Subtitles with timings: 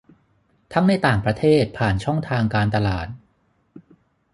[0.73, 3.07] ทั้งในต่างประเทศผ่านช่องทางการตลาด